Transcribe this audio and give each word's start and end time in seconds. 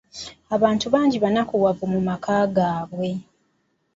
Abantu 0.55 0.85
bangi 0.93 1.17
bannakuwavu 1.23 1.83
mu 1.93 1.99
maka 2.07 2.35
gaabwe 2.55 3.09